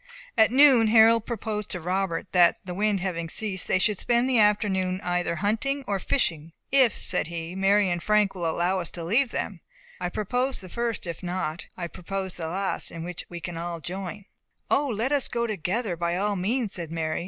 [0.35, 4.39] At noon Harold proposed to Robert that, the wind having ceased, they should spend the
[4.39, 6.53] afternoon either in hunting or fishing.
[6.71, 9.61] "If," said he, "Mary and Frank will allow us to leave them,
[9.99, 14.25] I propose the first; if not, I propose the last, in which all can join."
[14.71, 17.19] "O, let us go together, by all means," said Mary.